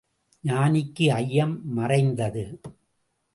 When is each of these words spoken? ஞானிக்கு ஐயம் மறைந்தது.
ஞானிக்கு 0.43 1.05
ஐயம் 1.11 1.73
மறைந்தது. 1.73 2.45